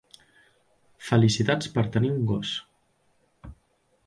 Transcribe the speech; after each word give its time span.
Felicitats 1.09 1.69
per 1.77 1.85
tenir 1.97 2.11
un 2.15 2.25
gos. 2.33 2.55